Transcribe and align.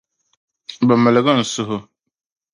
Bɛ 0.87 0.93
miligi 0.97 1.33
n 1.33 1.41
suhu. 1.53 1.79